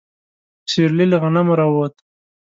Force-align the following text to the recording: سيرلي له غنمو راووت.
سيرلي 0.71 1.05
له 1.09 1.17
غنمو 1.21 1.53
راووت. 1.59 1.95